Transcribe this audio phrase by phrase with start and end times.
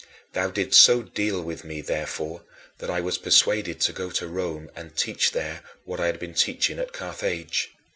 [0.33, 2.43] Thou didst so deal with me, therefore,
[2.79, 6.33] that I was persuaded to go to Rome and teach there what I had been
[6.33, 7.69] teaching at Carthage.